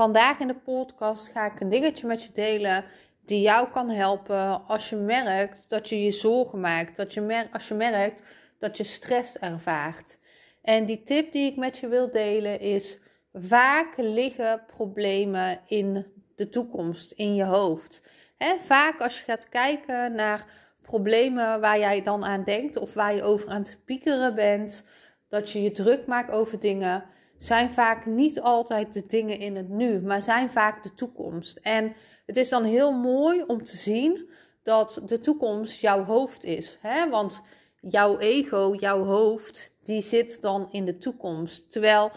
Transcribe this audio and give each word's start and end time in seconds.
Vandaag 0.00 0.38
in 0.38 0.46
de 0.46 0.54
podcast 0.54 1.28
ga 1.28 1.52
ik 1.52 1.60
een 1.60 1.68
dingetje 1.68 2.06
met 2.06 2.22
je 2.22 2.32
delen 2.32 2.84
die 3.24 3.40
jou 3.40 3.70
kan 3.70 3.90
helpen 3.90 4.66
als 4.66 4.90
je 4.90 4.96
merkt 4.96 5.68
dat 5.68 5.88
je 5.88 6.02
je 6.02 6.10
zorgen 6.10 6.60
maakt, 6.60 6.96
dat 6.96 7.14
je 7.14 7.20
mer 7.20 7.48
als 7.52 7.68
je 7.68 7.74
merkt 7.74 8.22
dat 8.58 8.76
je 8.76 8.84
stress 8.84 9.38
ervaart. 9.38 10.18
En 10.62 10.84
die 10.84 11.02
tip 11.02 11.32
die 11.32 11.50
ik 11.50 11.56
met 11.56 11.78
je 11.78 11.88
wil 11.88 12.10
delen 12.10 12.60
is: 12.60 12.98
vaak 13.32 13.94
liggen 13.96 14.64
problemen 14.66 15.60
in 15.66 16.06
de 16.34 16.48
toekomst, 16.48 17.12
in 17.12 17.34
je 17.34 17.44
hoofd. 17.44 18.08
He, 18.36 18.56
vaak 18.66 19.00
als 19.00 19.18
je 19.18 19.24
gaat 19.24 19.48
kijken 19.48 20.14
naar 20.14 20.46
problemen 20.82 21.60
waar 21.60 21.78
jij 21.78 22.02
dan 22.02 22.24
aan 22.24 22.44
denkt 22.44 22.76
of 22.76 22.94
waar 22.94 23.14
je 23.14 23.22
over 23.22 23.48
aan 23.48 23.62
het 23.62 23.78
piekeren 23.84 24.34
bent, 24.34 24.84
dat 25.28 25.50
je 25.50 25.62
je 25.62 25.70
druk 25.70 26.06
maakt 26.06 26.30
over 26.30 26.58
dingen, 26.58 27.04
zijn 27.40 27.70
vaak 27.70 28.06
niet 28.06 28.40
altijd 28.40 28.92
de 28.92 29.06
dingen 29.06 29.38
in 29.38 29.56
het 29.56 29.68
nu, 29.68 30.00
maar 30.00 30.22
zijn 30.22 30.50
vaak 30.50 30.82
de 30.82 30.94
toekomst. 30.94 31.56
En 31.56 31.92
het 32.26 32.36
is 32.36 32.48
dan 32.48 32.64
heel 32.64 32.92
mooi 32.92 33.42
om 33.46 33.64
te 33.64 33.76
zien 33.76 34.30
dat 34.62 35.02
de 35.04 35.20
toekomst 35.20 35.80
jouw 35.80 36.04
hoofd 36.04 36.44
is. 36.44 36.78
Hè? 36.80 37.08
Want 37.08 37.42
jouw 37.80 38.18
ego, 38.18 38.74
jouw 38.76 39.04
hoofd, 39.04 39.74
die 39.84 40.02
zit 40.02 40.42
dan 40.42 40.68
in 40.70 40.84
de 40.84 40.98
toekomst. 40.98 41.72
Terwijl 41.72 42.10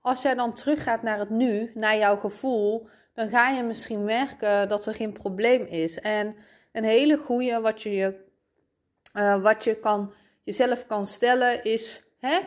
als 0.00 0.22
jij 0.22 0.34
dan 0.34 0.54
teruggaat 0.54 1.02
naar 1.02 1.18
het 1.18 1.30
nu, 1.30 1.70
naar 1.74 1.98
jouw 1.98 2.16
gevoel, 2.16 2.88
dan 3.14 3.28
ga 3.28 3.48
je 3.48 3.62
misschien 3.62 4.04
merken 4.04 4.68
dat 4.68 4.86
er 4.86 4.94
geen 4.94 5.12
probleem 5.12 5.64
is. 5.64 6.00
En 6.00 6.34
een 6.72 6.84
hele 6.84 7.16
goede 7.16 7.60
wat 7.60 7.82
je, 7.82 8.24
uh, 9.16 9.42
wat 9.42 9.64
je 9.64 9.74
kan, 9.74 10.12
jezelf 10.42 10.86
kan 10.86 11.06
stellen 11.06 11.64
is: 11.64 12.04
hè, 12.18 12.38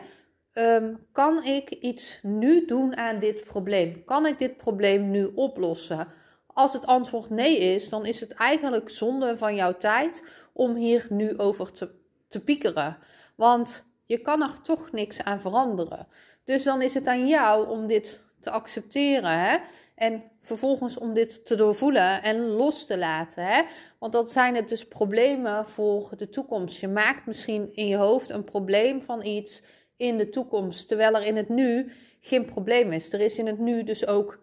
um, 0.58 1.06
kan 1.12 1.44
ik 1.44 1.70
iets 1.70 2.20
nu 2.22 2.64
doen 2.64 2.96
aan 2.96 3.18
dit 3.18 3.44
probleem? 3.44 4.04
Kan 4.04 4.26
ik 4.26 4.38
dit 4.38 4.56
probleem 4.56 5.10
nu 5.10 5.24
oplossen? 5.34 6.08
Als 6.46 6.72
het 6.72 6.86
antwoord 6.86 7.30
nee 7.30 7.58
is, 7.58 7.88
dan 7.88 8.06
is 8.06 8.20
het 8.20 8.32
eigenlijk 8.32 8.90
zonde 8.90 9.36
van 9.36 9.54
jouw 9.54 9.76
tijd 9.76 10.24
om 10.52 10.74
hier 10.74 11.06
nu 11.08 11.38
over 11.38 11.72
te, 11.72 11.90
te 12.28 12.44
piekeren. 12.44 12.98
Want 13.36 13.86
je 14.06 14.18
kan 14.18 14.42
er 14.42 14.60
toch 14.62 14.92
niks 14.92 15.22
aan 15.22 15.40
veranderen. 15.40 16.06
Dus 16.44 16.62
dan 16.62 16.82
is 16.82 16.94
het 16.94 17.06
aan 17.06 17.26
jou 17.26 17.68
om 17.68 17.86
dit 17.86 18.24
te 18.40 18.50
accepteren. 18.50 19.40
Hè? 19.40 19.56
En 19.94 20.22
vervolgens 20.42 20.98
om 20.98 21.14
dit 21.14 21.46
te 21.46 21.54
doorvoelen 21.54 22.22
en 22.22 22.46
los 22.46 22.86
te 22.86 22.98
laten. 22.98 23.46
Hè? 23.46 23.62
Want 23.98 24.12
dat 24.12 24.30
zijn 24.30 24.54
het 24.54 24.68
dus 24.68 24.88
problemen 24.88 25.68
voor 25.68 26.10
de 26.16 26.28
toekomst. 26.28 26.80
Je 26.80 26.88
maakt 26.88 27.26
misschien 27.26 27.74
in 27.74 27.86
je 27.86 27.96
hoofd 27.96 28.30
een 28.30 28.44
probleem 28.44 29.02
van 29.02 29.24
iets 29.24 29.62
in 29.96 30.18
de 30.18 30.28
toekomst, 30.28 30.88
terwijl 30.88 31.14
er 31.14 31.24
in 31.24 31.36
het 31.36 31.48
nu 31.48 31.92
geen 32.20 32.46
probleem 32.46 32.92
is. 32.92 33.12
Er 33.12 33.20
is 33.20 33.38
in 33.38 33.46
het 33.46 33.58
nu 33.58 33.84
dus 33.84 34.06
ook 34.06 34.38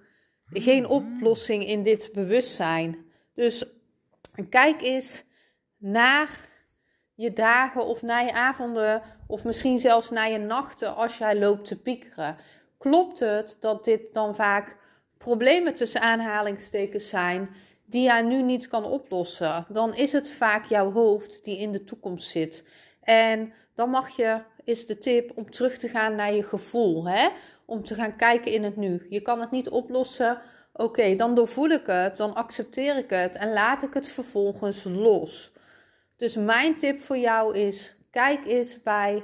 geen 0.50 0.88
oplossing 0.88 1.68
in 1.68 1.84
dit 1.84 2.10
bewustzijn. 2.14 3.06
Dus 3.34 3.66
kijk 4.50 4.82
eens 4.82 5.24
naar 5.78 6.50
je 7.16 7.34
dagen 7.34 7.86
of 7.86 8.02
naar 8.02 8.24
je 8.24 8.34
avonden 8.34 9.02
of 9.28 9.44
misschien 9.44 9.80
zelfs 9.80 10.10
naar 10.10 10.32
je 10.32 10.38
nachten 10.38 10.96
als 10.96 11.18
jij 11.18 11.40
loopt 11.40 11.68
te 11.68 11.82
piekeren. 11.82 12.38
Klopt 12.78 13.20
het 13.20 13.58
dat 13.60 13.86
dit 13.86 14.14
dan 14.14 14.36
vaak 14.36 14.78
problemen 15.18 15.76
tussen 15.76 16.02
aanhalingstekens 16.02 17.10
zijn 17.10 17.50
die 17.86 18.04
jij 18.04 18.22
nu 18.22 18.42
niet 18.42 18.68
kan 18.68 18.86
oplossen? 18.86 19.66
Dan 19.70 19.96
is 19.96 20.12
het 20.12 20.32
vaak 20.32 20.66
jouw 20.66 20.92
hoofd 20.92 21.44
die 21.44 21.58
in 21.58 21.72
de 21.72 21.84
toekomst 21.84 22.30
zit. 22.30 22.68
En 23.02 23.54
dan 23.74 23.90
mag 23.90 24.16
je, 24.16 24.42
is 24.66 24.86
de 24.86 24.98
tip 24.98 25.32
om 25.36 25.52
terug 25.52 25.78
te 25.78 25.88
gaan 25.88 26.16
naar 26.16 26.34
je 26.34 26.44
gevoel. 26.44 27.08
Hè? 27.08 27.28
Om 27.66 27.86
te 27.86 27.96
gaan 27.96 28.16
kijken 28.16 28.52
in 28.52 28.64
het 28.64 28.76
nu. 28.76 29.06
Je 29.10 29.22
kan 29.22 29.40
het 29.40 29.52
niet 29.52 29.70
oplossen. 29.70 30.42
Oké, 30.74 31.16
dan 31.16 31.36
doorvoel 31.36 31.70
ik 31.70 31.86
het, 31.86 32.18
dan 32.18 32.36
accepteer 32.36 32.98
ik 32.98 33.10
het 33.10 33.36
en 33.36 33.54
laat 33.54 33.84
ik 33.84 33.94
het 33.94 34.08
vervolgens 34.08 34.84
los. 34.84 35.52
Dus 36.18 36.36
mijn 36.36 36.78
tip 36.78 37.00
voor 37.00 37.18
jou 37.18 37.58
is: 37.58 37.96
kijk 38.12 38.46
eens 38.46 38.82
bij 38.82 39.24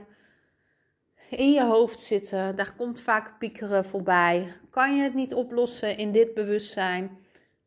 in 1.29 1.51
je 1.51 1.63
hoofd 1.63 1.99
zitten. 1.99 2.55
Daar 2.55 2.75
komt 2.75 3.01
vaak 3.01 3.37
piekeren 3.39 3.85
voorbij. 3.85 4.53
Kan 4.69 4.95
je 4.95 5.03
het 5.03 5.13
niet 5.13 5.33
oplossen 5.33 5.97
in 5.97 6.11
dit 6.11 6.33
bewustzijn? 6.33 7.17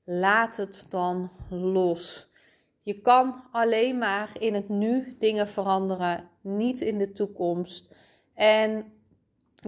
Laat 0.05 0.57
het 0.57 0.87
dan 0.89 1.31
los. 1.51 2.32
Je 2.83 3.01
kan 3.01 3.45
alleen 3.53 3.99
maar 3.99 4.31
in 4.39 4.55
het 4.55 4.69
nu 4.69 5.17
dingen 5.19 5.49
veranderen, 5.49 6.29
niet 6.41 6.81
in 6.81 6.99
de 6.99 7.13
toekomst. 7.13 7.95
En 8.35 8.93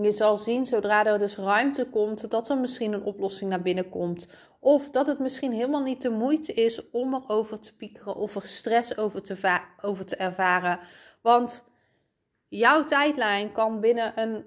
je 0.02 0.12
zal 0.12 0.36
zien, 0.36 0.66
zodra 0.66 1.06
er 1.06 1.18
dus 1.18 1.36
ruimte 1.36 1.86
komt, 1.86 2.30
dat 2.30 2.48
er 2.48 2.58
misschien 2.58 2.92
een 2.92 3.04
oplossing 3.04 3.50
naar 3.50 3.62
binnen 3.62 3.88
komt. 3.88 4.28
Of 4.60 4.90
dat 4.90 5.06
het 5.06 5.18
misschien 5.18 5.52
helemaal 5.52 5.82
niet 5.82 6.02
de 6.02 6.10
moeite 6.10 6.52
is 6.52 6.90
om 6.90 7.14
erover 7.14 7.60
te 7.60 7.76
piekeren 7.76 8.16
of 8.16 8.34
er 8.34 8.42
stress 8.42 8.96
over 8.96 9.22
te, 9.22 9.60
over 9.82 10.06
te 10.06 10.16
ervaren. 10.16 10.78
Want 11.22 11.64
jouw 12.48 12.84
tijdlijn 12.84 13.52
kan 13.52 13.80
binnen 13.80 14.20
een 14.20 14.44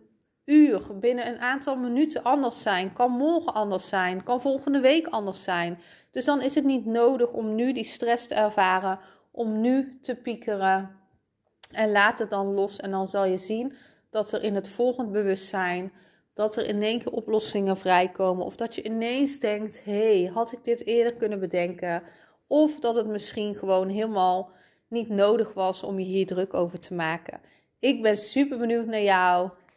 uur, 0.48 1.00
binnen 1.00 1.28
een 1.28 1.40
aantal 1.40 1.76
minuten 1.76 2.24
anders 2.24 2.62
zijn. 2.62 2.94
Kan 2.94 3.12
morgen 3.12 3.54
anders 3.54 3.88
zijn. 3.88 4.24
Kan 4.24 4.42
volgende 4.42 4.80
week 4.80 5.08
anders 5.08 5.44
zijn. 5.44 5.80
Dus 6.12 6.26
dan 6.26 6.42
is 6.42 6.56
het 6.56 6.64
niet 6.64 6.86
nodig 6.86 7.32
om 7.32 7.56
nu 7.56 7.74
die 7.74 7.84
stress 7.84 8.28
te 8.28 8.36
ervaren. 8.36 9.00
Om 9.32 9.62
nu 9.62 10.00
te 10.02 10.16
piekeren. 10.16 10.96
En 11.72 11.92
laat 11.92 12.20
het 12.20 12.30
dan 12.30 12.54
los. 12.54 12.80
En 12.80 12.92
dan 12.92 13.08
zal 13.08 13.26
je 13.26 13.38
zien 13.38 13.74
dat 14.10 14.32
er 14.32 14.44
in 14.44 14.56
het 14.56 14.70
volgend 14.70 15.12
bewustzijn. 15.12 15.92
Dat 16.34 16.56
er 16.56 16.68
in 16.68 16.82
één 16.82 17.00
keer 17.00 17.12
oplossingen 17.12 17.78
vrijkomen. 17.78 18.46
Of 18.46 18.56
dat 18.56 18.76
je 18.76 18.84
ineens 18.84 19.40
denkt: 19.40 19.84
hé, 19.84 20.22
hey, 20.22 20.32
had 20.34 20.52
ik 20.52 20.64
dit 20.64 20.86
eerder 20.86 21.14
kunnen 21.14 21.40
bedenken? 21.40 22.04
Of 22.48 22.80
dat 22.80 22.96
het 22.96 23.08
misschien 23.08 23.56
gewoon 23.56 23.90
helemaal 23.90 24.52
niet 24.88 25.10
nodig 25.10 25.54
was 25.54 25.84
om 25.84 26.00
je 26.00 26.06
hier 26.06 26.26
druk 26.26 26.54
over 26.54 26.80
te 26.80 26.94
maken. 26.94 27.40
Ik 27.80 28.02
ben 28.02 28.18
super 28.18 28.58
benieuwd 28.58 28.86
naar 28.86 29.02
jou. 29.02 29.50